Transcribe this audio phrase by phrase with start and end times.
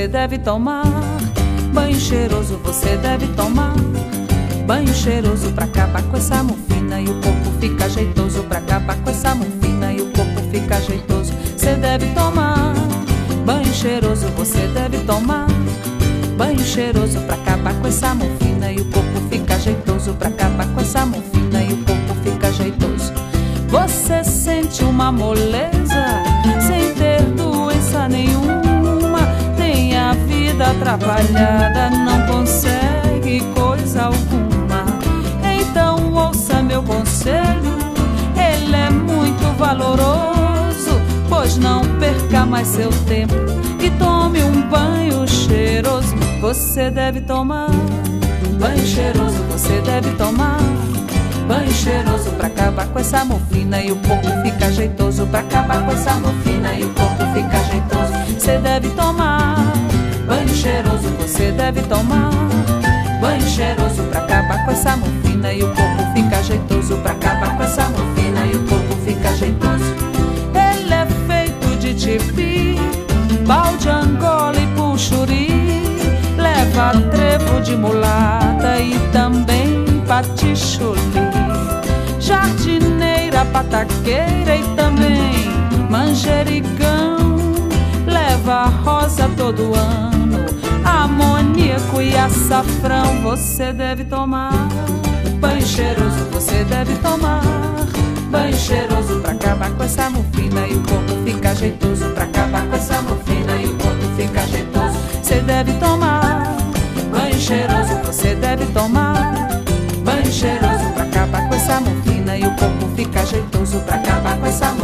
[0.00, 0.84] você deve tomar.
[1.74, 3.74] Banho cheiroso você deve tomar.
[4.70, 8.44] Banho cheiroso pra acabar com essa mufina e o corpo fica jeitoso.
[8.44, 11.32] Pra acabar com essa mufina e o corpo fica jeitoso.
[11.56, 12.72] Você deve tomar.
[13.44, 15.48] Banho cheiroso você deve tomar.
[16.36, 20.14] Banho cheiroso pra acabar com essa mufina e o corpo fica jeitoso.
[20.14, 23.12] Pra acabar com essa mufina e o corpo fica jeitoso.
[23.70, 26.22] Você sente uma moleza
[26.64, 28.60] sem ter doença nenhuma
[30.60, 32.26] vida atrapalhada não
[41.40, 43.34] Pois não perca mais seu tempo
[43.80, 46.14] e tome um banho cheiroso.
[46.40, 47.70] Você deve tomar
[48.58, 50.58] banho cheiroso, você deve tomar.
[51.48, 55.26] Banho cheiroso pra acabar com essa morfina e o corpo fica jeitoso.
[55.28, 58.12] Pra acabar com essa morfina e o corpo fica jeitoso.
[58.38, 59.56] Você deve tomar
[60.26, 62.30] Banho cheiroso você deve tomar.
[63.20, 65.29] Banho cheiroso pra acabar com essa morfina
[76.80, 80.98] Leva trevo de mulata e também patichuli.
[82.18, 85.50] Jardineira, pataqueira e também
[85.90, 87.36] manjericão.
[88.06, 90.46] Leva rosa todo ano
[90.82, 94.50] amoníaco e açafrão você deve tomar.
[95.38, 97.42] Banho cheiroso você deve tomar.
[98.30, 102.08] Banho cheiroso pra acabar com essa mufina e o corpo fica jeitoso.
[102.14, 104.98] Pra acabar com essa mufina e o corpo fica jeitoso.
[105.22, 106.59] Você deve tomar.
[107.40, 109.32] Banho cheiroso você deve tomar.
[110.04, 113.80] Banho cheiroso pra acabar com essa mufina e o corpo fica jeitoso.
[113.80, 114.79] Pra acabar com essa mufina.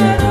[0.00, 0.29] should